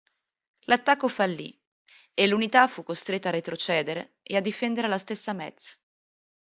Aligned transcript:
L'attacco 0.61 1.07
fallì 1.07 1.55
e 2.15 2.25
l'unità 2.25 2.65
fu 2.67 2.81
costretta 2.81 3.27
a 3.27 3.31
retrocedere 3.33 4.15
e 4.23 4.35
a 4.35 4.39
difendere 4.41 4.87
la 4.87 4.97
stessa 4.97 5.31
Metz. 5.31 5.77